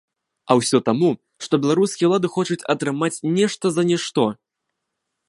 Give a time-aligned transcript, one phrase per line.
[0.49, 1.09] А ўсё таму,
[1.47, 4.25] што беларускія ўлады хочуць атрымаць нешта за нішто.